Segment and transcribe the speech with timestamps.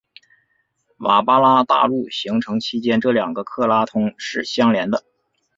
[0.97, 5.05] 瓦巴拉大陆形成期间这两个克拉通是相连的。